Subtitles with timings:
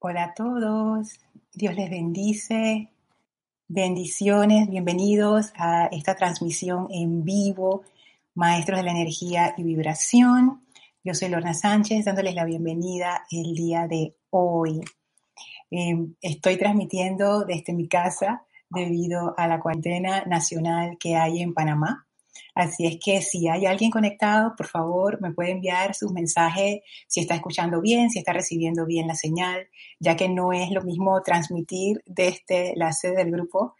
[0.00, 1.18] Hola a todos,
[1.52, 2.88] Dios les bendice,
[3.66, 7.82] bendiciones, bienvenidos a esta transmisión en vivo,
[8.32, 10.62] Maestros de la Energía y Vibración.
[11.02, 14.82] Yo soy Lorna Sánchez, dándoles la bienvenida el día de hoy.
[15.68, 22.07] Em, estoy transmitiendo desde mi casa debido a la cuarentena nacional que hay en Panamá.
[22.54, 27.20] Así es que si hay alguien conectado, por favor, me puede enviar sus mensajes si
[27.20, 29.68] está escuchando bien, si está recibiendo bien la señal,
[29.98, 33.74] ya que no es lo mismo transmitir desde la sede del grupo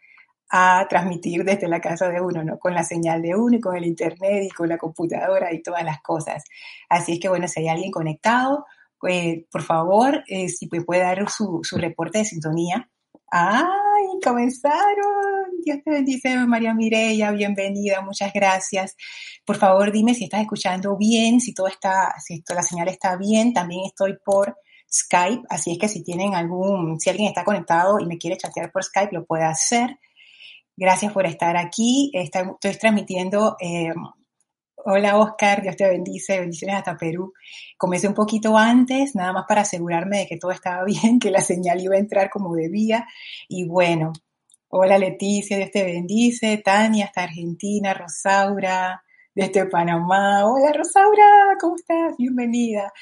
[0.50, 2.58] a transmitir desde la casa de uno, ¿no?
[2.58, 5.84] Con la señal de uno y con el internet y con la computadora y todas
[5.84, 6.44] las cosas.
[6.88, 8.64] Así es que, bueno, si hay alguien conectado,
[9.06, 12.88] eh, por favor, eh, si me puede dar su, su reporte de sintonía.
[13.30, 15.27] ¡Ay, comenzaron!
[15.68, 18.96] Dios te bendice, María Mireya, bienvenida, muchas gracias.
[19.44, 23.52] Por favor, dime si estás escuchando bien, si todo está, si la señal está bien.
[23.52, 24.56] También estoy por
[24.90, 28.72] Skype, así es que si tienen algún, si alguien está conectado y me quiere chatear
[28.72, 29.98] por Skype, lo puede hacer.
[30.74, 32.10] Gracias por estar aquí.
[32.14, 32.46] Estoy,
[32.80, 33.58] transmitiendo.
[33.60, 33.92] Eh,
[34.76, 37.34] hola Oscar, Dios te bendice, bendiciones hasta Perú.
[37.76, 41.42] Comencé un poquito antes, nada más para asegurarme de que todo estaba bien, que la
[41.42, 43.06] señal iba a entrar como debía.
[43.50, 44.14] Y bueno,
[44.70, 46.58] Hola Leticia, Dios te bendice.
[46.58, 49.02] Tania hasta Argentina, Rosaura
[49.34, 50.44] desde Panamá.
[50.44, 52.14] Hola Rosaura, ¿cómo estás?
[52.18, 52.92] Bienvenida.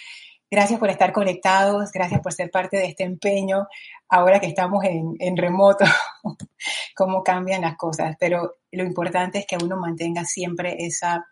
[0.49, 3.67] Gracias por estar conectados, gracias por ser parte de este empeño.
[4.09, 5.85] Ahora que estamos en, remoto,
[6.95, 8.15] cómo cambian las cosas.
[8.21, 11.27] Pero lo importante es que uno mantenga siempre esa,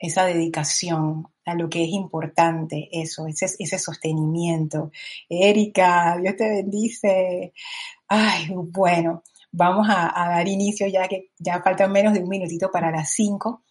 [0.00, 4.90] esa dedicación a lo que es importante, eso, ese, ese sostenimiento.
[5.28, 7.52] Erika, Dios te bendice.
[8.08, 9.22] Ay, bueno,
[9.56, 13.62] vamos a, dar inicio ya que ya faltan menos de un minutito para las 5,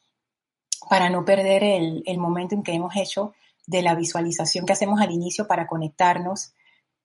[0.89, 3.33] para no perder el, el momento en que hemos hecho
[3.67, 6.53] de la visualización que hacemos al inicio para conectarnos.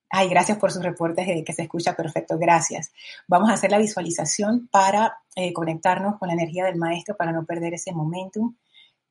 [0.09, 2.91] Ay, gracias por sus reportes de que se escucha perfecto, gracias.
[3.27, 7.45] Vamos a hacer la visualización para eh, conectarnos con la energía del maestro para no
[7.45, 8.55] perder ese momentum.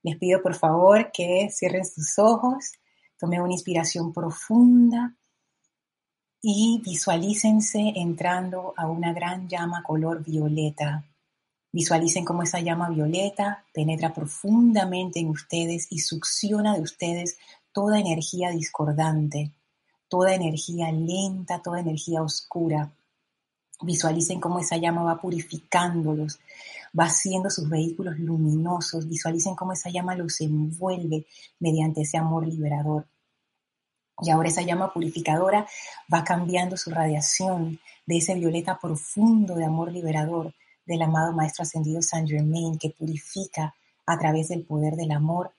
[0.02, 2.72] Les pido por favor que cierren sus ojos,
[3.18, 5.14] tomen una inspiración profunda
[6.40, 11.04] y visualícense entrando a una gran llama color violeta.
[11.72, 17.38] Visualicen cómo esa llama violeta penetra profundamente en ustedes y succiona de ustedes
[17.72, 19.52] toda energía discordante,
[20.08, 22.92] toda energía lenta, toda energía oscura.
[23.82, 26.40] Visualicen cómo esa llama va purificándolos,
[26.98, 29.08] va haciendo sus vehículos luminosos.
[29.08, 31.26] Visualicen cómo esa llama los envuelve
[31.60, 33.06] mediante ese amor liberador.
[34.20, 35.66] Y ahora esa llama purificadora
[36.12, 40.54] va cambiando su radiación de ese violeta profundo de amor liberador
[40.86, 43.74] del amado Maestro Ascendido Saint Germain que purifica
[44.06, 45.52] a través del poder del amor,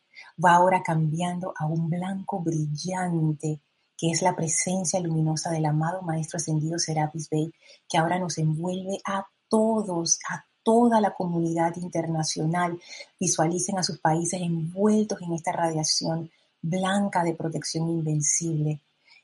[0.44, 3.60] va ahora cambiando a un blanco brillante
[3.96, 7.54] que es la presencia luminosa del amado Maestro Ascendido Serapis Bey,
[7.88, 12.80] que ahora nos envuelve a todos, a toda la comunidad internacional.
[13.20, 16.32] Visualicen a sus países envueltos en esta radiación
[16.62, 18.82] blanca de protección invencible,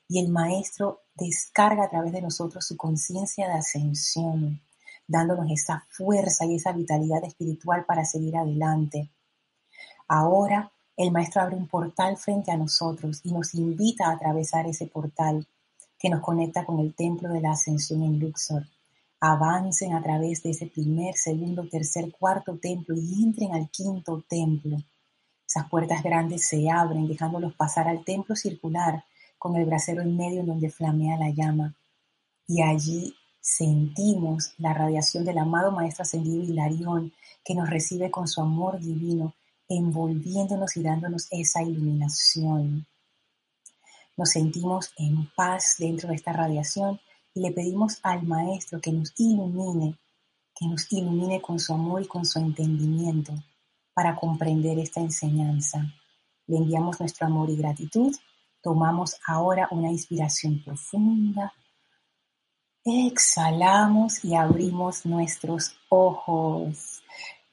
[0.08, 4.60] y el Maestro descarga a través de nosotros su conciencia de ascensión,
[5.08, 9.10] dándonos esa fuerza y esa vitalidad espiritual para seguir adelante.
[10.08, 14.86] Ahora el Maestro abre un portal frente a nosotros y nos invita a atravesar ese
[14.86, 15.46] portal
[15.98, 18.66] que nos conecta con el templo de la ascensión en Luxor.
[19.20, 24.78] Avancen a través de ese primer, segundo, tercer, cuarto templo y entren al quinto templo
[25.56, 29.04] esas puertas grandes se abren, dejándolos pasar al templo circular
[29.38, 31.74] con el brasero en medio en donde flamea la llama.
[32.46, 37.10] Y allí sentimos la radiación del amado Maestro Ascendido Hilarión
[37.42, 39.32] que nos recibe con su amor divino,
[39.66, 42.86] envolviéndonos y dándonos esa iluminación.
[44.14, 47.00] Nos sentimos en paz dentro de esta radiación
[47.32, 49.96] y le pedimos al Maestro que nos ilumine,
[50.54, 53.32] que nos ilumine con su amor y con su entendimiento
[53.96, 55.90] para comprender esta enseñanza.
[56.46, 58.14] Le enviamos nuestro amor y gratitud.
[58.60, 61.54] Tomamos ahora una inspiración profunda.
[62.84, 67.02] Exhalamos y abrimos nuestros ojos.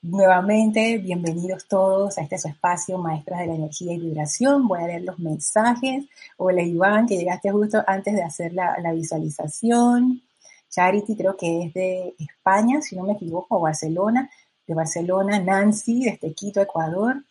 [0.02, 4.68] Nuevamente, bienvenidos todos a este espacio, Maestras de la Energía y Vibración.
[4.68, 6.04] Voy a leer los mensajes.
[6.36, 10.22] Hola Iván, que llegaste justo antes de hacer la, la visualización.
[10.70, 14.30] Charity creo que es de España, si no me equivoco, o Barcelona
[14.68, 17.24] de Barcelona, Nancy desde Quito, Ecuador,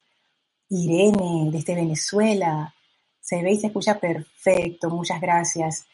[0.69, 2.75] Irene desde Venezuela.
[3.21, 5.87] Se ve y se escucha perfecto, muchas gracias.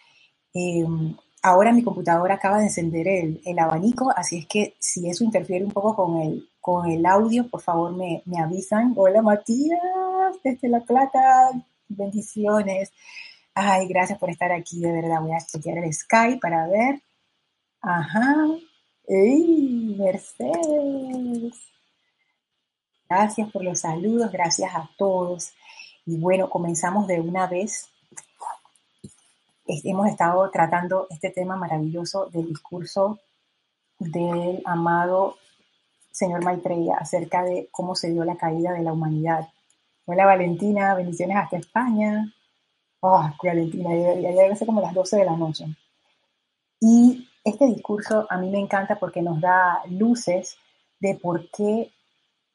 [0.55, 5.64] Em, ahora mi computadora acaba de encender el, abanico, así es que si eso interfiere
[5.64, 8.94] un poco con el, con el audio, por favor me, avisan.
[8.96, 9.81] Hola Matías,
[10.43, 11.50] desde La Plata,
[11.88, 12.93] bendiciones.
[13.55, 15.20] Ay, gracias por estar aquí, de verdad.
[15.20, 17.02] Voy a chequear el Skype para ver.
[17.82, 18.46] Ajá.
[19.10, 21.55] ¡Ey, Mercedes!
[23.08, 25.52] Gracias por los saludos, gracias a todos.
[26.05, 27.88] Y bueno, comenzamos de una vez.
[29.66, 33.19] Hemos estado tratando este tema maravilloso del discurso
[33.99, 35.37] del amado
[36.10, 39.49] señor Maitreya acerca de cómo se dio la caída de la humanidad.
[40.05, 42.31] Hola Valentina, bendiciones hasta España.
[43.00, 45.64] Oh, Valentina, ya, debe ser como las 12 de la noche.
[46.81, 50.56] Y este discurso a mí me encanta porque nos da luces
[51.00, 51.92] de por qué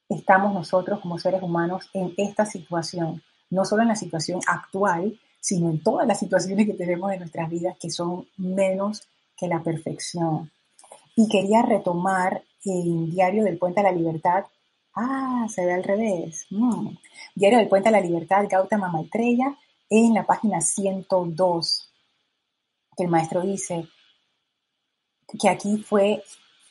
[0.09, 5.69] estamos nosotros como seres humanos en esta situación, no solo en la situación actual, sino
[5.69, 9.01] en todas las situaciones que tenemos en nuestras vidas que son menos
[9.37, 10.51] que la perfección.
[11.15, 14.45] Y quería retomar el Diario del Puente a la Libertad.
[14.95, 16.45] Ah, se ve al revés.
[16.49, 16.95] Mm.
[17.35, 19.57] Diario del Puente a la Libertad, Gautama Maitreya,
[19.89, 21.89] en la página 102,
[22.95, 23.87] que el maestro dice
[25.39, 26.23] que aquí fue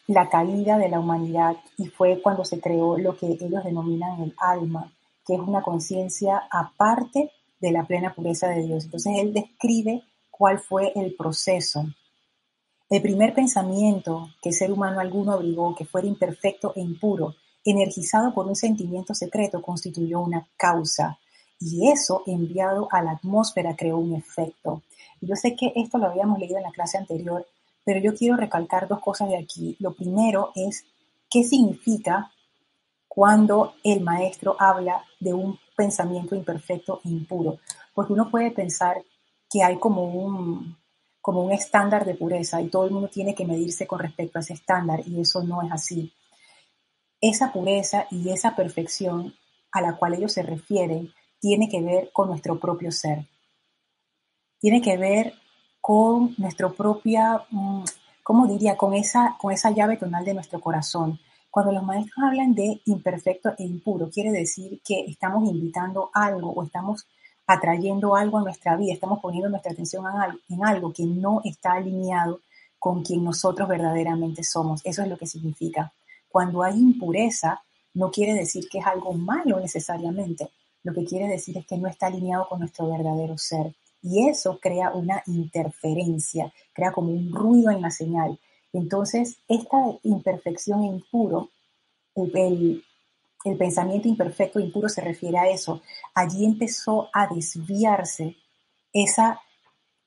[0.07, 4.35] la caída de la humanidad y fue cuando se creó lo que ellos denominan el
[4.39, 4.93] alma,
[5.27, 7.31] que es una conciencia aparte
[7.61, 8.85] de la plena pureza de Dios.
[8.85, 11.87] Entonces él describe cuál fue el proceso.
[12.91, 18.47] El primer pensamiento que ser humano alguno abrigó, que fuera imperfecto e impuro, energizado por
[18.47, 21.19] un sentimiento secreto, constituyó una causa.
[21.61, 24.83] Y eso, enviado a la atmósfera, creó un efecto.
[25.21, 27.47] Yo sé que esto lo habíamos leído en la clase anterior,
[27.85, 29.77] pero yo quiero recalcar dos cosas de aquí.
[29.81, 30.85] Lo primero es
[31.29, 32.33] qué significa
[33.09, 37.59] cuando el maestro habla de un pensamiento imperfecto e impuro.
[37.95, 39.03] Porque uno puede pensar
[39.51, 40.79] que hay como un,
[41.21, 44.41] como un estándar de pureza y todo el mundo tiene que medirse con respecto a
[44.41, 46.13] ese estándar y eso no es así.
[47.21, 49.35] Esa pureza y esa perfección
[49.73, 53.29] a la cual ellos se refieren tiene que ver con nuestro propio ser.
[54.59, 55.35] Tiene que ver
[55.83, 57.83] con nuestro propia, mm,
[58.23, 58.77] ¿cómo diría?
[58.77, 61.19] Con esa, con esa llave tonal de nuestro corazón.
[61.51, 66.63] Cuando los maestros hablan de imperfecto e impuro, quiere decir que estamos invitando algo o
[66.63, 67.07] estamos
[67.49, 71.43] atrayendo algo a nuestra vida, estamos poniendo nuestra atención en algo, en algo que no
[71.45, 72.41] está alineado
[72.79, 74.81] con quien nosotros verdaderamente somos.
[74.85, 75.93] Eso es lo que significa.
[76.29, 77.61] Cuando hay impureza,
[77.95, 80.49] no quiere decir que es algo malo necesariamente.
[80.85, 83.75] Lo que quiere decir es que no está alineado con nuestro verdadero ser.
[84.03, 88.39] Y eso crea una interferencia, crea como un ruido en la señal.
[88.73, 91.51] Entonces, esta imperfección impuro,
[92.15, 92.85] el,
[93.59, 95.83] pensamiento imperfecto e impuro se refiere a eso.
[96.15, 98.37] Allí empezó a desviarse
[98.93, 99.41] esa,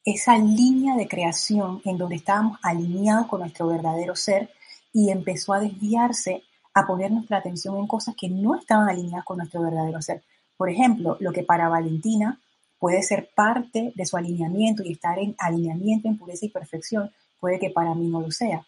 [0.03, 4.49] esa línea de creación en donde estábamos alineados con nuestro verdadero ser
[4.91, 6.43] y empezó a desviarse
[6.73, 10.23] a poner nuestra atención en cosas que no estaban alineadas con nuestro verdadero ser.
[10.57, 12.41] Por ejemplo, lo que para Valentina
[12.85, 17.09] puede ser parte de su alineamiento y estar en alineamiento, en pureza y perfección,
[17.39, 18.63] puede que para mí no lo sea.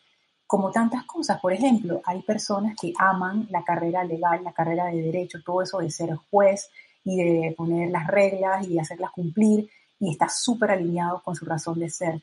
[0.47, 5.03] Como tantas cosas, por ejemplo, hay personas que aman la carrera legal, la carrera de
[5.03, 6.67] derecho, todo eso de ser juez
[7.03, 9.69] y de poner las reglas y hacerlas cumplir
[9.99, 12.19] y está súper alineado con su razón de ser.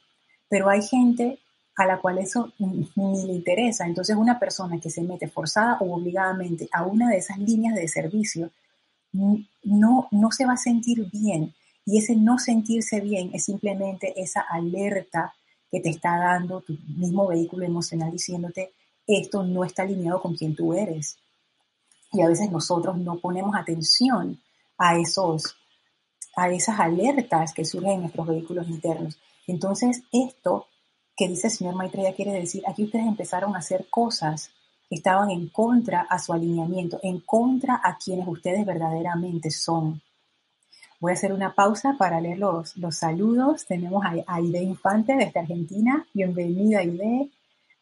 [0.49, 1.39] Pero hay gente
[1.77, 3.87] a la cual eso ni le interesa.
[3.87, 7.87] Entonces una persona que se mete forzada o obligadamente a una de esas líneas de
[7.87, 8.51] servicio
[9.13, 11.55] no, no se va a sentir bien
[11.87, 15.35] y ese no sentirse bien es simplemente esa alerta
[15.71, 18.73] que te está dando tu mismo vehículo emocional diciéndote,
[19.07, 21.19] esto no está alineado con quien tú eres.
[22.13, 24.41] Y a veces nosotros no ponemos atención
[24.79, 25.57] a esos
[26.37, 29.19] a esas alertas que surgen en nuestros vehículos internos.
[29.47, 30.67] Entonces, esto
[31.17, 34.51] que dice el señor Maitreya quiere decir, aquí ustedes empezaron a hacer cosas
[34.89, 40.03] que estaban en contra a su alineamiento, en contra a quienes ustedes verdaderamente son.
[41.05, 43.67] Voy a hacer una pausa para leer los, saludos.
[43.67, 46.07] Tenemos a Aide Infante desde Argentina.
[46.15, 47.29] Bienvenida, Aide.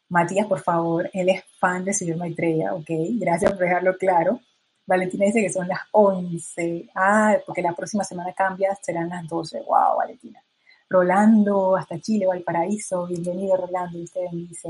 [0.09, 2.91] Matías, por favor, él es fan de señor Maitreya, ok.
[3.21, 4.41] Gracias por dejarlo claro.
[4.87, 6.91] Valentina dice que son las 11.
[6.97, 9.61] Ah, porque la próxima semana cambia, serán las 12.
[9.69, 10.43] Wow, Valentina.
[10.91, 13.07] Rolando, hasta Chile, Valparaíso.
[13.07, 13.99] Bienvenido, Rolando.
[13.99, 14.69] Y usted dice,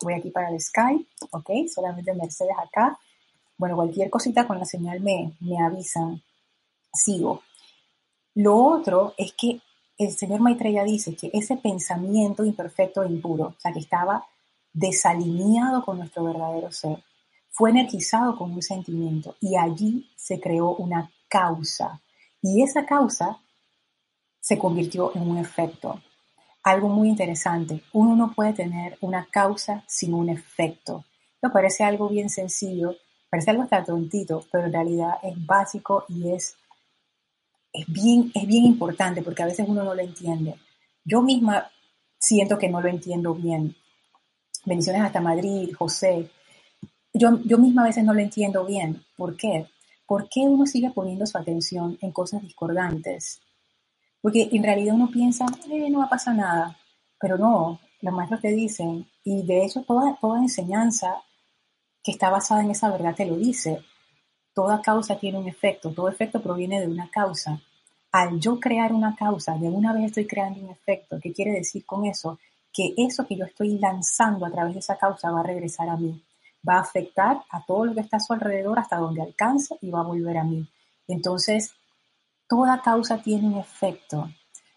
[0.00, 1.50] voy aquí para el Skype, ok.
[1.74, 2.96] Solamente Mercedes acá.
[3.56, 6.22] Bueno, cualquier cosita con la señal me, me avisan.
[6.94, 7.42] Sigo.
[8.38, 9.60] Lo otro es que
[9.98, 14.24] el señor Maitreya dice que ese pensamiento imperfecto e impuro, o sea, que estaba
[14.72, 17.02] desalineado con nuestro verdadero ser,
[17.50, 22.00] fue energizado con un sentimiento y allí se creó una causa.
[22.40, 23.40] Y esa causa
[24.38, 26.00] se convirtió en un efecto.
[26.62, 31.04] Algo muy interesante, uno no puede tener una causa sin un efecto.
[31.42, 32.94] Me parece algo bien sencillo,
[33.30, 36.54] parece algo hasta tontito, pero en realidad es básico y es
[37.72, 40.54] es bien, es bien importante porque a veces uno no lo entiende.
[41.04, 41.70] Yo misma
[42.18, 43.74] siento que no lo entiendo bien.
[44.64, 46.30] Bendiciones hasta Madrid, José.
[47.12, 49.04] Yo, yo misma a veces no lo entiendo bien.
[49.16, 49.66] ¿Por qué?
[50.06, 53.40] ¿Por qué uno sigue poniendo su atención en cosas discordantes?
[54.20, 56.78] Porque en realidad uno piensa, eh, no va a pasar nada.
[57.20, 61.22] Pero no, los maestros te dicen, y de hecho toda, toda enseñanza
[62.02, 63.80] que está basada en esa verdad te lo dice.
[64.58, 67.60] Toda causa tiene un efecto, todo efecto proviene de una causa.
[68.10, 71.20] Al yo crear una causa, de una vez estoy creando un efecto.
[71.22, 72.40] ¿Qué quiere decir con eso?
[72.72, 75.96] Que eso que yo estoy lanzando a través de esa causa va a regresar a
[75.96, 76.20] mí.
[76.68, 79.92] Va a afectar a todo lo que está a su alrededor hasta donde alcance y
[79.92, 80.66] va a volver a mí.
[81.06, 81.74] Entonces,
[82.48, 84.28] toda causa tiene un efecto.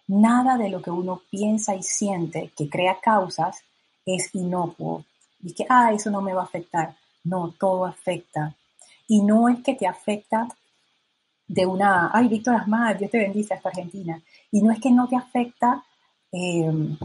[0.05, 3.63] Nada de lo que uno piensa y siente que crea causas
[4.05, 5.05] es inocuo.
[5.39, 6.95] Y que, ah, eso no me va a afectar.
[7.23, 8.55] No, todo afecta.
[9.11, 10.47] Y no es que te afecta
[11.45, 14.23] de una, ay, Víctor Asmar, Dios te bendice hasta Argentina.
[14.49, 15.83] Y no es que no te afecta
[16.31, 16.97] em,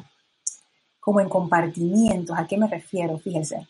[1.00, 2.38] como en compartimientos.
[2.38, 3.18] ¿A qué me refiero?
[3.18, 3.66] Fíjense.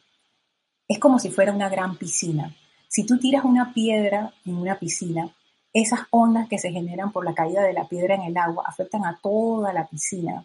[0.86, 2.54] Es como si fuera una gran piscina.
[2.88, 5.34] Si tú tiras una piedra en una piscina,
[5.72, 9.06] esas ondas que se generan por la caída de la piedra en el agua afectan
[9.06, 10.44] a toda la piscina.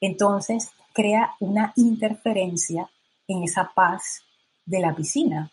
[0.00, 2.88] Entonces, crea una interferencia
[3.28, 4.22] en esa paz
[4.64, 5.50] de la piscina,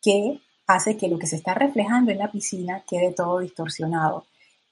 [0.00, 4.24] que hace que lo que se está reflejando en la piscina quede todo distorsionado.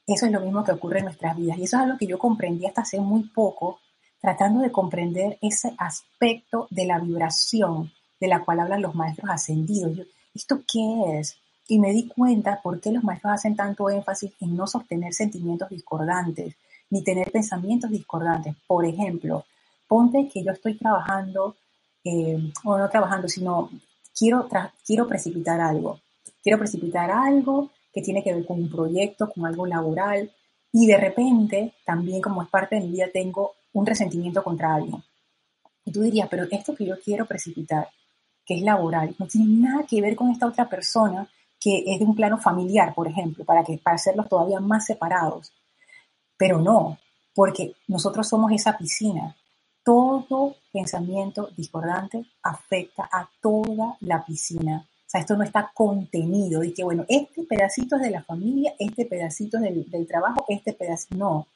[0.06, 1.58] Eso es lo mismo que ocurre en nuestras vidas.
[1.58, 3.80] Y eso es algo que yo comprendí hasta hace muy poco,
[4.20, 10.06] tratando de comprender ese aspecto de la vibración de la cual hablan los maestros ascendidos.
[10.34, 11.36] ¿Esto qué es?
[11.68, 15.70] Y me di cuenta por qué los maestros hacen tanto énfasis en no sostener sentimientos
[15.70, 16.54] discordantes,
[16.90, 18.54] ni tener pensamientos discordantes.
[18.66, 19.44] Por ejemplo,
[19.88, 21.56] ponte que yo estoy trabajando,
[22.04, 23.70] eh, o no trabajando, sino
[24.16, 24.49] quiero,
[24.87, 26.00] quiero precipitar algo.
[26.42, 30.30] Quiero precipitar algo que tiene que ver con un proyecto, con algo laboral,
[30.73, 35.02] y de repente, también como es parte de mi vida, tengo un resentimiento contra alguien.
[35.85, 37.88] Y tú dirías, pero esto que yo quiero precipitar,
[38.44, 41.28] que es laboral, no tiene nada que ver con esta otra persona
[41.61, 45.52] que es de un plano familiar, por ejemplo, para, que, para hacerlos todavía más separados.
[46.37, 46.99] Pero no,
[47.35, 49.37] porque nosotros somos esa piscina
[49.85, 54.88] todo pensamiento discordante afecta a toda la piscina.
[54.88, 56.64] O sea, esto no está contenido.
[56.64, 60.45] Y que, bueno, este pedacito es de la familia, este pedacito es del, del trabajo,
[60.49, 61.17] este pedacito.
[61.17, 61.47] No.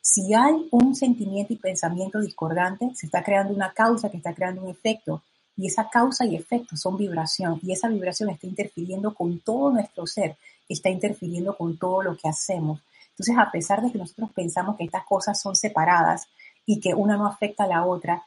[0.00, 4.62] Si hay un sentimiento y pensamiento discordante, se está creando una causa que está creando
[4.62, 5.22] un efecto.
[5.56, 7.60] Y esa causa y efecto son vibración.
[7.62, 10.36] Y esa vibración está interfiriendo con todo nuestro ser,
[10.68, 12.80] está interfiriendo con todo lo que hacemos.
[13.10, 16.28] Entonces, a pesar de que nosotros pensamos que estas cosas son separadas,
[16.68, 18.22] y que una no afecta a la otra,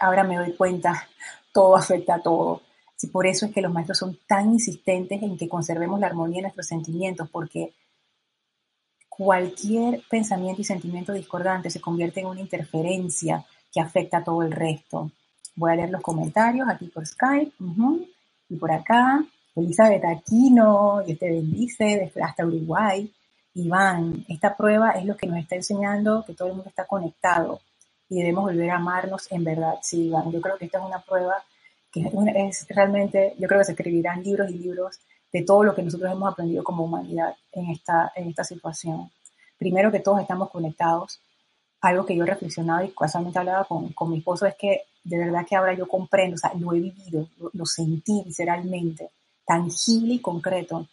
[0.00, 1.08] ahora me doy cuenta,
[1.52, 2.60] todo afecta a todo.
[3.00, 6.38] Y por eso es que los maestros son tan insistentes en que conservemos la armonía
[6.38, 7.72] en nuestros sentimientos, porque
[9.08, 14.50] cualquier pensamiento y sentimiento discordante se convierte en una interferencia que afecta a todo el
[14.50, 15.12] resto.
[15.54, 17.52] Voy a leer los comentarios aquí por Skype
[18.48, 19.24] y por acá.
[19.54, 23.08] Elizabeth Aquino, Dios te bendice, hasta Uruguay.
[23.60, 27.60] Iván, esta prueba es lo que nos está enseñando que todo el mundo está conectado
[28.08, 29.74] y debemos volver a amarnos en verdad.
[29.82, 31.36] Sí, Iván, yo creo que esta es una prueba
[31.92, 35.00] que es realmente, yo creo que se escribirán libros y libros
[35.32, 39.10] de todo lo que nosotros hemos aprendido como humanidad en esta, en esta situación.
[39.58, 41.20] Primero que todos estamos conectados.
[41.82, 45.18] Algo que yo he reflexionado y casualmente hablaba con, con mi esposo es que de
[45.18, 49.08] verdad que ahora yo comprendo, o sea, lo he vivido, lo sentí visceralmente,
[49.46, 50.86] tangible y concreto,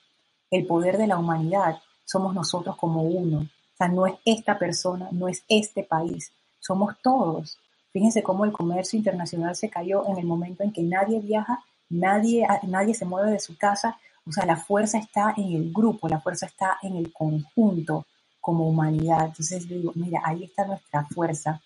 [0.49, 3.39] el poder de la humanidad somos nosotros como uno.
[3.39, 7.59] O sea, no es esta persona, no es este país, somos todos.
[7.91, 12.47] Fíjense cómo el comercio internacional se cayó en el momento en que nadie viaja, nadie,
[12.63, 13.99] nadie se mueve de su casa.
[14.25, 18.05] O sea, la fuerza está en el grupo, la fuerza está en el conjunto
[18.39, 19.25] como humanidad.
[19.25, 21.61] Entonces digo, mira, ahí está nuestra fuerza.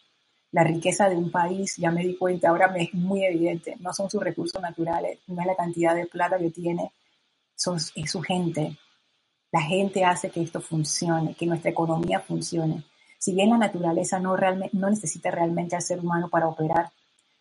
[0.52, 3.94] La riqueza de un país, ya me di cuenta, ahora me es muy evidente, no
[3.94, 6.92] son sus recursos naturales, no es la cantidad de plata que tiene,
[7.56, 8.78] son, es su gente,
[9.52, 12.84] la gente hace que esto funcione, que nuestra economía funcione.
[13.18, 16.92] Si bien la naturaleza no, realmente, no necesita realmente al ser humano para operar,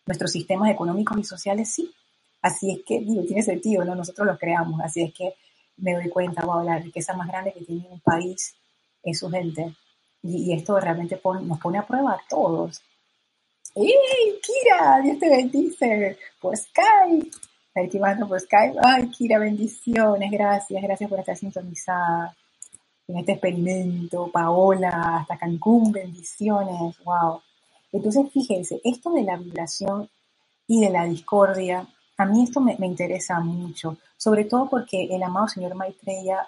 [0.05, 1.91] nuestros sistemas económicos y sociales sí.
[2.41, 3.95] Así es que, digo, tiene sentido, ¿no?
[3.95, 4.81] Nosotros los creamos.
[4.81, 5.35] Así es que
[5.77, 8.55] me doy cuenta, wow, la riqueza más grande que tiene un país
[9.03, 9.73] es su gente.
[10.23, 12.81] Y, esto realmente nos pone a prueba a todos.
[13.75, 14.99] ¡Ey, Kira!
[15.01, 16.17] Dios te bendice.
[16.39, 17.31] Pues Skype
[17.75, 18.77] activando por Skype.
[18.83, 22.35] Ay, Kira, bendiciones, gracias, gracias por estar sintonizada
[23.07, 24.29] en este experimento.
[24.31, 27.41] Paola, hasta Cancún, bendiciones, wow.
[27.91, 30.09] Entonces, fíjense, esto de la vibración
[30.67, 31.87] y de la discordia,
[32.17, 36.47] a mí esto me, me interesa mucho, sobre todo porque el amado señor Maitreya,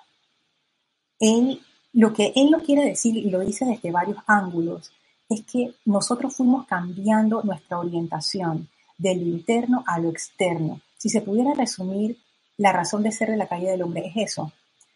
[1.20, 1.60] él
[1.94, 4.92] lo que él lo quiere decir, y lo dice desde varios ángulos,
[5.30, 10.82] es que nosotros fuimos cambiando nuestra orientación de lo interno a lo externo.
[11.03, 12.17] Si se pudiera resumir,
[12.55, 14.53] la razón de ser de la caída del hombre es eso.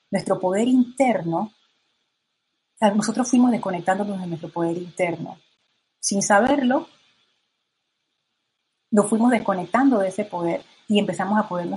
[0.09, 1.51] Nuestro poder interno,
[2.79, 5.37] nosotros fuimos desconectándonos de nuestro poder interno.
[5.99, 6.87] Sin saberlo,
[8.89, 11.67] nos fuimos desconectando de ese poder y empezamos a poder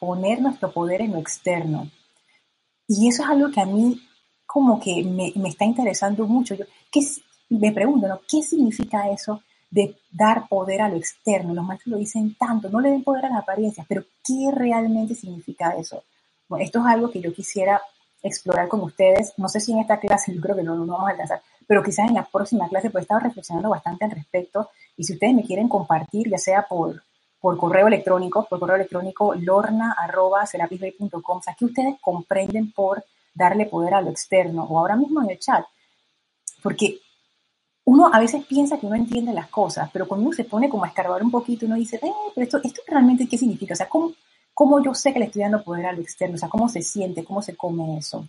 [0.00, 1.88] poner nuestro poder en lo externo.
[2.88, 4.02] Y eso es algo que a mí
[4.46, 6.56] como que me, está interesando mucho.
[6.56, 7.02] Yo ¿qué,
[7.50, 8.20] me pregunto, ¿no?
[8.28, 9.44] ¿qué significa eso
[9.76, 11.52] de dar poder a lo externo?
[11.52, 15.14] Los maestros lo dicen tanto, no le den poder a las apariencias, pero ¿qué realmente
[15.14, 16.02] significa eso?
[16.48, 17.82] Bueno, esto es algo que yo quisiera
[18.22, 19.34] explorar con ustedes.
[19.36, 21.82] No sé si en esta clase, yo creo que no, no, vamos a alcanzar, pero
[21.82, 24.70] quizás en la próxima clase, pues he estado reflexionando bastante al respecto.
[24.96, 27.02] Y si ustedes me quieren compartir, ya sea por,
[27.38, 33.04] por correo electrónico, por correo electrónico lorna.serapisbay.com, o sea, que ustedes comprenden por
[33.34, 35.66] darle poder a lo externo, o ahora mismo en el chat,
[36.62, 36.98] porque
[37.86, 40.84] uno a veces piensa que uno entiende las cosas, pero cuando uno se pone como
[40.84, 43.88] a escarbar un poquito, uno dice, eh, pero esto, esto realmente qué significa, o sea,
[43.88, 44.12] ¿cómo,
[44.52, 46.34] ¿cómo yo sé que le estoy dando poder a lo externo?
[46.34, 47.24] O sea, ¿cómo se siente?
[47.24, 48.26] ¿Cómo se come eso?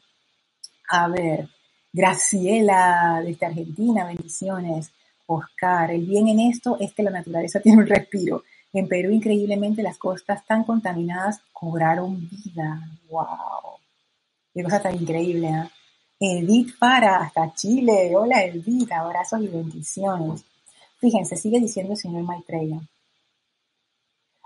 [0.89, 1.49] A ver,
[1.91, 4.91] Graciela desde Argentina, bendiciones.
[5.25, 8.43] Oscar, el bien en esto es que la naturaleza tiene un respiro.
[8.73, 12.79] En Perú, increíblemente, las costas tan contaminadas cobraron vida.
[13.09, 13.79] ¡Wow!
[14.53, 15.69] Qué cosa tan increíble, ¿eh?
[16.19, 18.15] Edith para hasta Chile.
[18.15, 20.43] Hola Edith, abrazos y bendiciones.
[20.99, 22.79] Fíjense, sigue diciendo el señor Maitreya.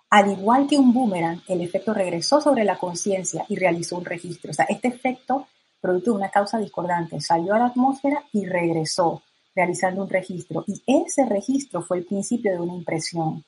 [0.10, 4.52] Al igual que un boomerang, el efecto regresó sobre la conciencia y realizó un registro.
[4.52, 5.48] O sea, este efecto
[5.82, 9.24] producto de una causa discordante, salió a la atmósfera y regresó,
[9.56, 10.64] realizando un registro.
[10.68, 13.44] Y ese registro fue el principio de una impresión.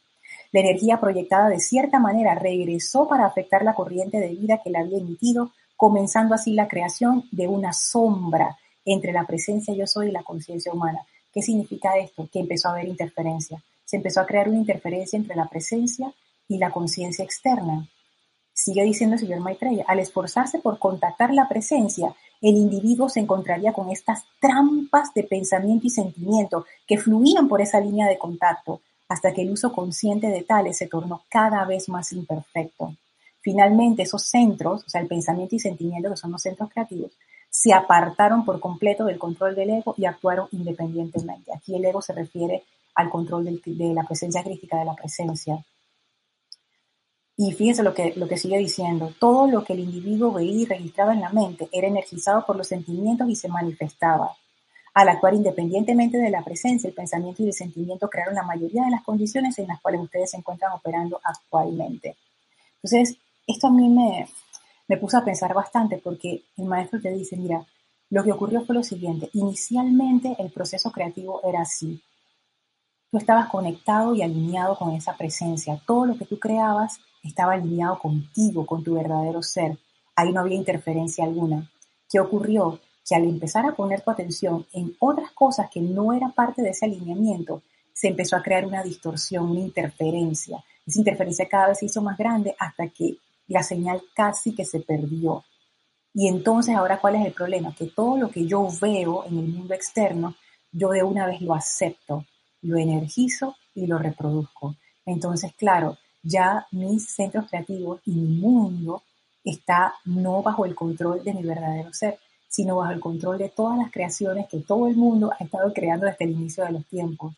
[0.52, 4.80] La energía proyectada de cierta manera regresó para afectar la corriente de vida que la
[4.80, 5.52] había emitido,
[5.84, 10.72] comenzando así la creación de una sombra entre la presencia yo soy y la conciencia
[10.72, 11.06] humana.
[11.34, 12.30] ¿Qué significa esto?
[12.32, 13.62] Que empezó a haber interferencia.
[13.84, 16.14] Se empezó a crear una interferencia entre la presencia
[16.48, 17.86] y la conciencia externa.
[18.54, 23.74] Sigue diciendo el señor Maitreya, al esforzarse por contactar la presencia, el individuo se encontraría
[23.74, 29.34] con estas trampas de pensamiento y sentimiento que fluían por esa línea de contacto, hasta
[29.34, 32.96] que el uso consciente de tales se tornó cada vez más imperfecto.
[33.44, 37.12] Finalmente, esos centros, o sea, el pensamiento y sentimiento, que son los centros creativos,
[37.50, 41.52] se apartaron por completo del control del ego y actuaron independientemente.
[41.54, 42.64] Aquí el ego se refiere
[42.96, 45.64] al control de la presencia crítica de la presencia.
[47.36, 50.66] Y fíjense lo que, lo que sigue diciendo, todo lo que el individuo veía y
[50.66, 54.36] registraba en la mente era energizado por los sentimientos y se manifestaba.
[54.94, 58.92] Al actuar independientemente de la presencia, el pensamiento y el sentimiento crearon la mayoría de
[58.92, 62.16] las condiciones en las cuales ustedes se encuentran operando actualmente.
[62.84, 64.28] Entonces, esto a mí me,
[64.88, 67.66] me puso a pensar bastante porque el maestro te dice, mira,
[68.10, 72.02] lo que ocurrió fue lo siguiente, inicialmente el proceso creativo era así.
[73.14, 75.80] Tú estabas conectado y alineado con esa presencia.
[75.86, 79.78] Todo lo que tú creabas estaba alineado contigo, con tu verdadero ser.
[80.16, 81.70] Ahí no había interferencia alguna.
[82.10, 82.80] ¿Qué ocurrió?
[83.08, 86.70] Que al empezar a poner tu atención en otras cosas que no eran parte de
[86.70, 87.62] ese alineamiento,
[87.94, 90.64] se empezó a crear una distorsión, una interferencia.
[90.86, 94.80] Esa interferencia cada vez se hizo más grande hasta que la señal casi que se
[94.80, 95.44] perdió.
[96.14, 97.74] Y entonces ahora, ¿cuál es el problema?
[97.76, 100.36] Que todo lo que yo veo en el mundo externo,
[100.72, 102.26] yo de una vez lo acepto,
[102.62, 104.76] lo energizo y lo reproduzco.
[105.06, 109.04] Entonces, claro, ya mis centros creativos y mi mundo
[109.44, 113.78] está no bajo el control de mi verdadero ser, sino bajo el control de todas
[113.78, 117.36] las creaciones que todo el mundo ha estado creando desde el inicio de los tiempos.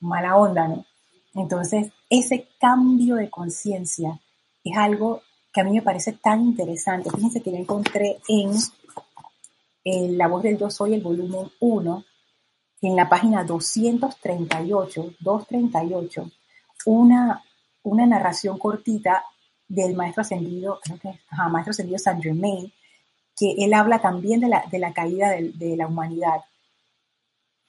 [0.00, 0.84] mala onda, ¿no?
[1.34, 4.18] Entonces, ese cambio de conciencia
[4.70, 7.10] es algo que a mí me parece tan interesante.
[7.10, 8.52] Fíjense que yo encontré en,
[10.16, 12.04] La Voz del Yo Soy, el volumen 1,
[12.82, 16.30] en la página 238, 238,
[16.86, 17.42] una,
[17.82, 19.24] una narración cortita
[19.66, 21.18] del maestro ascendido, creo que
[21.50, 22.72] maestro ascendido Saint Germain,
[23.36, 26.40] que él habla también de la, de la caída de, de la humanidad.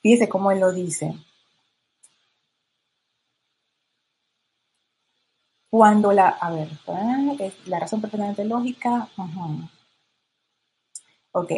[0.01, 1.13] Fíjese cómo él lo dice.
[5.79, 6.67] Cuando la, a ver,
[7.67, 9.07] la razón perfectamente lógica.
[11.31, 11.51] Ok.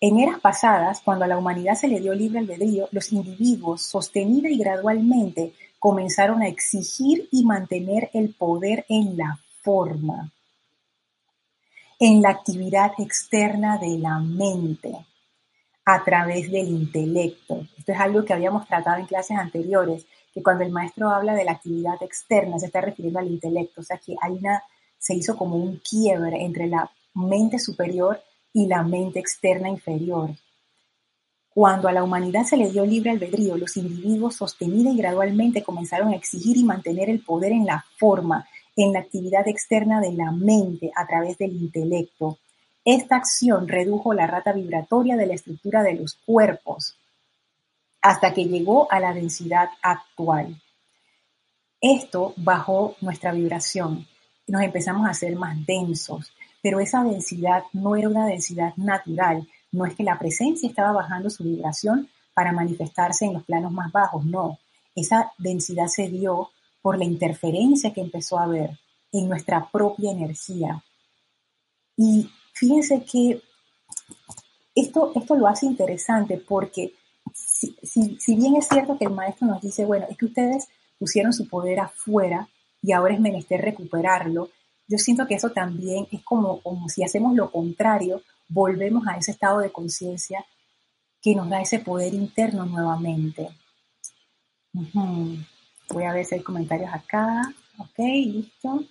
[0.00, 4.48] En eras pasadas, cuando a la humanidad se le dio libre albedrío, los individuos, sostenida
[4.48, 10.32] y gradualmente, comenzaron a exigir y mantener el poder en la forma,
[11.98, 15.04] en la actividad externa de la mente,
[15.84, 17.66] a través del intelecto.
[17.76, 20.06] Esto es algo que habíamos tratado en clases anteriores,
[20.36, 23.84] que cuando el maestro habla de la actividad externa se está refiriendo al intelecto, o
[23.84, 24.62] sea que hay una,
[24.98, 28.20] se hizo como un quiebre entre la mente superior
[28.52, 30.28] y la mente externa inferior.
[31.54, 36.12] Cuando a la humanidad se le dio libre albedrío, los individuos sostenida y gradualmente comenzaron
[36.12, 38.46] a exigir y mantener el poder en la forma,
[38.76, 42.36] en la actividad externa de la mente a través del intelecto.
[42.84, 46.98] Esta acción redujo la rata vibratoria de la estructura de los cuerpos
[48.08, 50.60] hasta que llegó a la densidad actual.
[51.80, 54.06] Esto bajó nuestra vibración
[54.46, 59.86] nos empezamos a hacer más densos, pero esa densidad no era una densidad natural, no
[59.86, 64.24] es que la presencia estaba bajando su vibración para manifestarse en los planos más bajos,
[64.24, 64.58] no,
[64.94, 68.78] esa densidad se dio por la interferencia que empezó a haber
[69.12, 70.82] en nuestra propia energía.
[71.96, 73.42] Y fíjense que
[74.74, 76.94] esto, esto lo hace interesante porque
[77.56, 81.48] si, bien es cierto que el maestro nos dice, bueno, es que ustedes pusieron su
[81.48, 82.48] poder afuera
[82.82, 84.50] y ahora es menester recuperarlo,
[84.88, 89.32] yo siento que eso también es como, como si hacemos lo contrario, volvemos a ese
[89.32, 90.44] estado de conciencia
[91.20, 93.48] que nos da ese poder interno nuevamente.
[94.72, 97.42] Voy a ver si hay comentarios acá.
[97.78, 98.84] Ok, listo.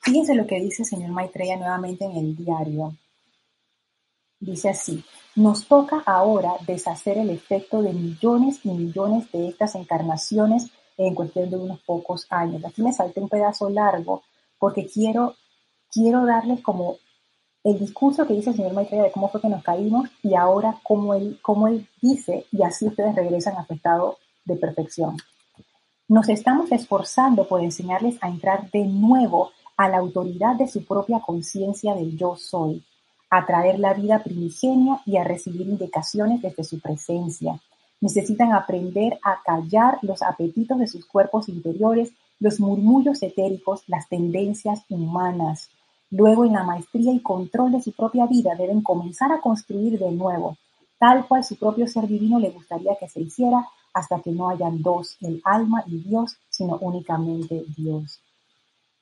[0.00, 2.96] Fíjense lo que dice el señor Maitreya nuevamente en el diario.
[4.40, 10.68] Dice así, nos toca ahora deshacer el efecto de millones y millones de estas encarnaciones
[10.96, 12.64] en cuestión de unos pocos años.
[12.64, 14.22] Aquí me salté un pedazo largo
[14.58, 15.34] porque quiero,
[15.92, 16.98] quiero darles como
[17.64, 20.78] el discurso que dice el señor Maitreya de cómo fue que nos caímos y ahora
[20.82, 25.16] cómo él, cómo él dice y así ustedes regresan a su estado de perfección.
[26.08, 31.20] Nos estamos esforzando por enseñarles a entrar de nuevo a la autoridad de su propia
[31.20, 32.84] conciencia del yo soy,
[33.30, 33.44] a
[33.78, 37.60] la vida primigenia y a recibir indicaciones desde su presencia.
[38.00, 44.84] Necesitan aprender a callar los apetitos de sus cuerpos interiores, los murmullos etéricos, las tendencias
[44.88, 45.68] humanas.
[46.10, 50.10] Luego, en la maestría y control de su propia vida, deben comenzar a construir de
[50.12, 50.56] nuevo,
[50.98, 54.80] tal cual su propio ser divino le gustaría que se hiciera, hasta que no hayan
[54.80, 58.20] dos, el alma y Dios, sino únicamente Dios.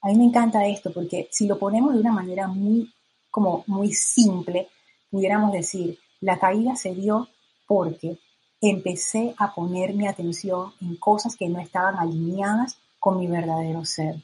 [0.01, 2.91] A mí me encanta esto porque si lo ponemos de una manera muy,
[3.37, 4.66] como muy simple,
[5.11, 7.29] pudiéramos decir, la caída se dio
[7.66, 8.16] porque
[8.62, 14.14] empecé a poner mi atención en cosas que no estaban alineadas con mi verdadero ser.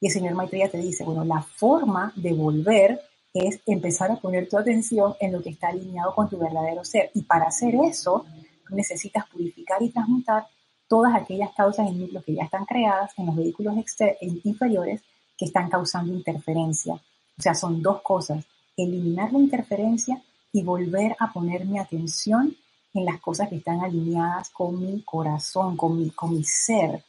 [0.00, 3.00] Y el señor Maitreya te dice, bueno, la forma de volver
[3.32, 7.12] es empezar a poner tu atención en lo que está alineado con tu verdadero ser.
[7.14, 8.26] Y para hacer eso,
[8.70, 10.48] necesitas purificar y transmutar
[10.88, 13.74] todas aquellas causas en núcleos que ya están creadas en los vehículos
[14.42, 15.00] inferiores
[15.36, 17.00] que están causando interferencia.
[17.38, 18.44] O sea, son dos cosas,
[18.76, 20.22] eliminar la interferencia
[20.52, 22.56] y volver a poner mi atención
[22.94, 27.04] en las cosas que están alineadas con mi corazón, con mi, con mi ser.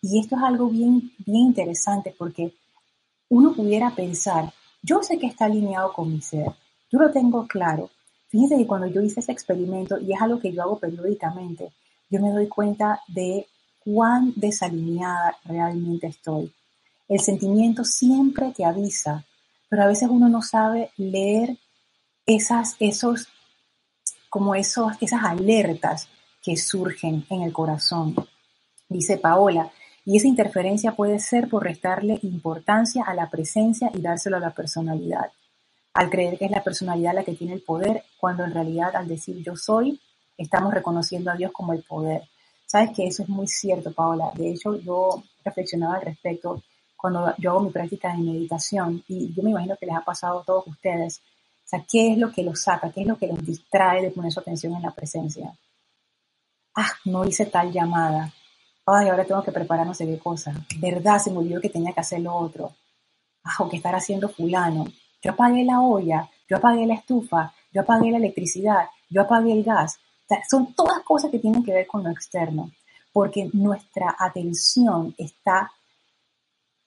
[0.00, 2.54] Y esto es algo bien, bien interesante porque
[3.28, 6.52] uno pudiera pensar, yo sé que está alineado con mi ser,
[6.90, 7.90] yo lo tengo claro,
[8.34, 11.70] Fíjense que cuando yo hice ese experimento, y es algo que yo hago periódicamente,
[12.10, 13.46] yo me doy cuenta de
[13.78, 16.52] cuán desalineada realmente estoy.
[17.08, 19.24] El sentimiento siempre te avisa,
[19.74, 21.58] pero a veces uno no sabe leer
[22.26, 23.26] esas, esos,
[24.30, 26.06] como esos, esas alertas
[26.40, 28.14] que surgen en el corazón.
[28.88, 29.72] Dice Paola,
[30.04, 34.54] y esa interferencia puede ser por restarle importancia a la presencia y dárselo a la
[34.54, 35.32] personalidad
[35.92, 39.08] al creer que es la personalidad la que tiene el poder, cuando en realidad al
[39.08, 40.00] decir yo soy,
[40.38, 42.22] estamos reconociendo a Dios como el poder.
[42.64, 44.30] Sabes que eso es muy cierto, Paola.
[44.36, 46.62] De hecho, yo reflexionaba al respecto
[46.96, 50.40] cuando yo hago mi práctica de meditación y yo me imagino que les ha pasado
[50.40, 51.18] a todos ustedes.
[51.18, 52.90] O sea, ¿qué es lo que los saca?
[52.90, 55.52] ¿Qué es lo que los distrae de poner su atención en la presencia?
[56.76, 58.32] Ah, no hice tal llamada.
[58.86, 60.54] Ay, ahora tengo que preparar no sé qué cosa.
[60.78, 61.18] ¿Verdad?
[61.18, 62.72] Se me olvidó que tenía que hacer lo otro.
[63.44, 64.86] Ah, o que estar haciendo fulano
[65.24, 69.64] yo apagué la olla, yo apagué la estufa, yo apagué la electricidad, yo apagué el
[69.64, 69.98] gas.
[70.50, 72.70] son todas cosas que tienen que ver con lo externo,
[73.10, 75.72] porque nuestra atención está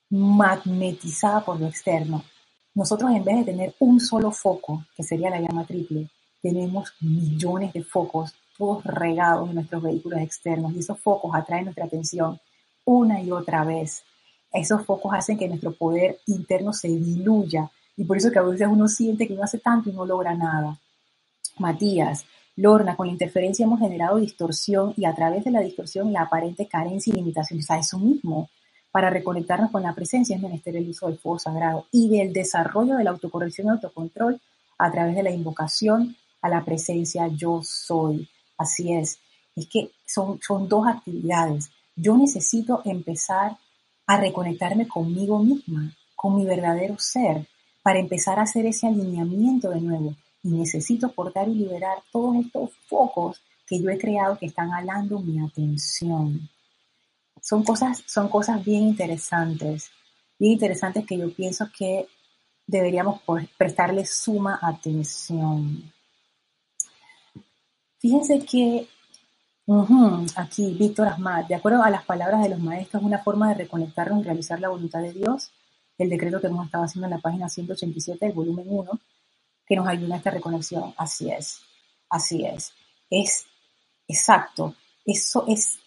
[0.10, 2.24] magnetizada por lo externo.
[2.74, 6.10] Nosotros en vez de tener un solo foco, que sería la llama triple,
[6.42, 11.86] tenemos millones de focos, todos regados en nuestros vehículos externos, y esos focos atraen nuestra
[11.86, 12.40] atención
[12.86, 14.04] una y otra vez.
[14.52, 18.68] Esos focos hacen que nuestro poder interno se diluya y por eso que a veces
[18.70, 20.80] uno siente que no hace tanto y no logra nada.
[21.58, 26.22] Matías, Lorna, con la interferencia hemos generado distorsión y a través de la distorsión la
[26.22, 27.60] aparente carencia y limitación.
[27.60, 28.50] O sea, eso mismo.
[28.98, 32.96] Para reconectarnos con la presencia es menester el uso del fuego sagrado y del desarrollo
[32.96, 34.42] de la autocorrección y autocontrol
[34.80, 38.28] a través de la invocación a la presencia yo soy.
[38.58, 39.20] Así es.
[39.56, 41.70] Es que son, son dos actividades.
[41.96, 43.58] Yo necesito empezar
[44.08, 47.46] a reconectarme conmigo misma, con mi verdadero ser,
[47.84, 50.16] para empezar a hacer ese alineamiento de nuevo.
[50.42, 55.20] y necesito cortar y liberar todos estos focos que yo he creado que están alando
[55.20, 56.50] mi atención.
[57.48, 59.90] Son cosas, son cosas bien interesantes,
[60.38, 62.06] bien interesantes que yo pienso que
[62.66, 63.22] deberíamos
[63.58, 65.94] prestarle suma atención.
[68.00, 68.90] Fíjense que
[70.36, 74.20] aquí Víctor Asmat, de acuerdo a las palabras de los maestros, una forma de reconectarnos
[74.20, 75.50] y realizar la voluntad de Dios,
[75.98, 79.00] el decreto que hemos estado haciendo en la página 187 del volumen 1,
[79.66, 80.94] que nos ayuda a esta reconexión.
[80.98, 81.62] Así es,
[82.10, 82.74] así es.
[83.10, 83.46] Es
[84.06, 84.76] exacto.
[85.06, 85.80] Eso es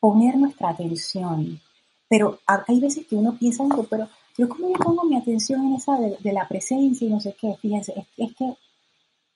[0.00, 1.60] poner nuestra atención.
[2.08, 5.98] Pero hay veces que uno piensa, pero yo cómo yo pongo mi atención en esa
[5.98, 7.54] de, la presencia y no sé qué.
[7.60, 8.54] Fíjense, es, que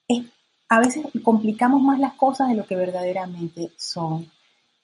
[0.08, 0.24] es,
[0.68, 4.30] a veces complicamos más las cosas de lo que verdaderamente son.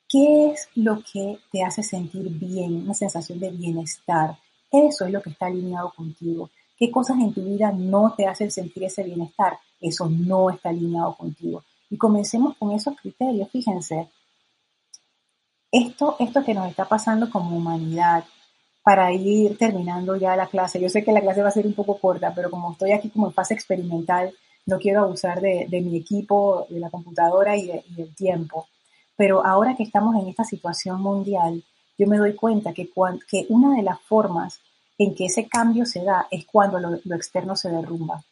[0.09, 4.39] ¿Qué es lo que te hace sentir bien, una sensación de bienestar?
[4.71, 6.51] Eso es lo que está alineado contigo.
[6.79, 9.59] ¿Qué cosas en tu vida no te hacen sentir ese bienestar?
[9.81, 11.63] Eso no está alineado contigo.
[11.91, 14.09] Y comencemos con esos criterios, fíjense.
[15.71, 18.25] Esto, esto que nos está pasando como humanidad,
[18.89, 20.81] para ir terminando ya la clase.
[20.81, 23.11] Yo sé que la clase va a ser un poco corta, pero como estoy aquí
[23.11, 24.33] como en fase experimental,
[24.65, 28.67] no quiero abusar de, mi equipo, de la computadora y, del tiempo.
[29.15, 31.63] Pero ahora que estamos en esta situación mundial,
[31.99, 32.89] yo me doy cuenta que,
[33.29, 34.59] que una de las formas
[34.97, 38.23] en que ese cambio se da es cuando lo, externo se derrumba.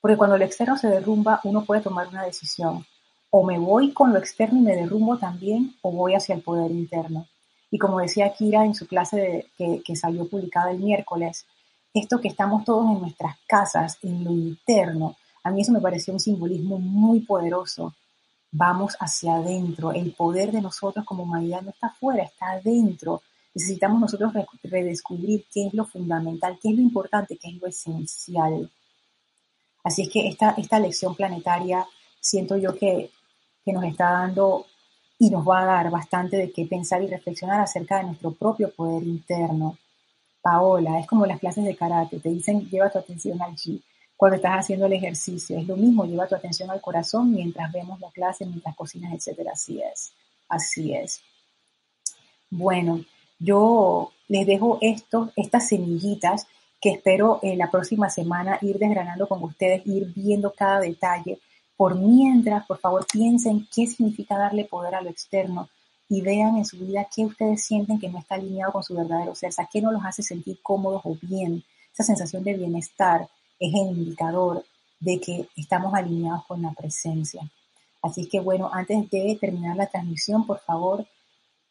[0.00, 2.86] Porque cuando lo externo se derrumba, uno puede tomar una decisión.
[3.34, 6.70] O me voy con lo externo y me derrumbo también, o voy hacia el poder
[6.70, 7.26] interno.
[7.70, 11.46] Y como decía Kira en su clase que, que salió publicada el miércoles,
[11.92, 16.12] esto que estamos todos en nuestras casas, en lo interno, a mí eso me pareció
[16.12, 17.94] un simbolismo muy poderoso.
[18.52, 19.92] Vamos hacia adentro.
[19.92, 23.22] El poder de nosotros como humanidad no está afuera, está adentro
[23.54, 28.70] necesitamos nosotros redescubrir qué es lo fundamental, qué es lo importante, qué es lo esencial.
[29.84, 31.86] Así es que esta, esta lección planetaria
[32.20, 33.10] siento yo que,
[33.64, 34.66] que nos está dando
[35.18, 38.72] y nos va a dar bastante de qué pensar y reflexionar acerca de nuestro propio
[38.72, 39.78] poder interno.
[40.40, 43.80] Paola, es como las clases de karate, te dicen lleva tu atención allí
[44.16, 45.58] cuando estás haciendo el ejercicio.
[45.58, 49.48] Es lo mismo, lleva tu atención al corazón mientras vemos la clase, mientras cocinas, etc.
[49.52, 50.12] Así es,
[50.48, 51.20] así es.
[52.50, 53.04] Bueno,
[53.38, 56.46] yo les dejo esto, estas semillitas
[56.80, 61.38] que espero en la próxima semana ir desgranando con ustedes, ir viendo cada detalle.
[61.82, 65.68] Por mientras, por favor, piensen qué significa darle poder a lo externo
[66.08, 69.34] y vean en su vida qué ustedes sienten que no está alineado con su verdadero
[69.34, 71.64] ser, o sea, qué no los hace sentir cómodos o bien.
[71.92, 74.64] Esa sensación de bienestar es el indicador
[75.00, 77.42] de que estamos alineados con la presencia.
[78.00, 81.04] Así que bueno, antes de terminar la transmisión, por favor,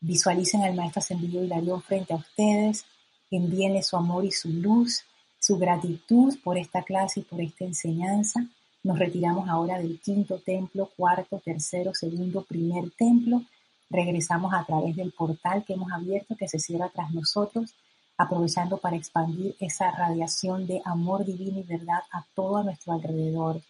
[0.02, 2.84] Visualicen al Maestro Ascendido Hilarión frente a ustedes,
[3.30, 5.06] envíenle su amor y su luz,
[5.40, 8.46] su gratitud por esta clase y por esta enseñanza.
[8.84, 13.44] Nos retiramos ahora del quinto templo, cuarto, tercero, segundo, primer templo.
[13.90, 17.76] Regresamos a través del portal que hemos abierto que se cierra tras nosotros,
[18.18, 23.62] aprovechando para expandir esa radiación de amor divino y verdad a todo a nuestro alrededor.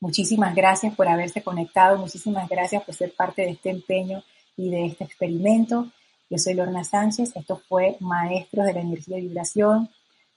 [0.00, 4.22] Muchísimas gracias por haberse conectado, muchísimas gracias por ser parte de este empeño
[4.56, 5.90] y de este experimento.
[6.30, 9.90] Yo soy Lorna Sánchez, esto fue Maestros de la Energía y Vibración.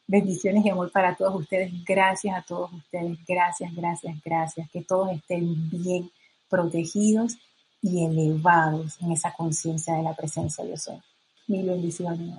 [0.09, 1.71] Bendiciones y amor para todos ustedes.
[1.85, 3.15] Gracias a todos ustedes.
[3.27, 4.67] Gracias, gracias, gracias.
[4.71, 6.09] Que todos estén bien
[6.49, 7.37] protegidos
[7.79, 10.89] y elevados en esa conciencia de la presencia de Dios.
[11.45, 12.37] Mil bendiciones.